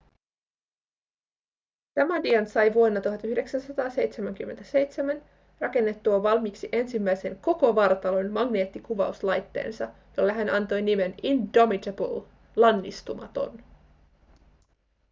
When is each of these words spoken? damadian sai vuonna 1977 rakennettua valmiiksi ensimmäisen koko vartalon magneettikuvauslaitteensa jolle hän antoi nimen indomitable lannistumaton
damadian 1.95 2.47
sai 2.47 2.73
vuonna 2.73 3.01
1977 3.01 5.23
rakennettua 5.59 6.23
valmiiksi 6.23 6.69
ensimmäisen 6.71 7.37
koko 7.37 7.75
vartalon 7.75 8.31
magneettikuvauslaitteensa 8.31 9.87
jolle 10.17 10.33
hän 10.33 10.49
antoi 10.49 10.81
nimen 10.81 11.15
indomitable 11.23 12.23
lannistumaton 12.55 13.63